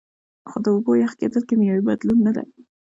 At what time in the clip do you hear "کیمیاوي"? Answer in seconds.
1.49-1.83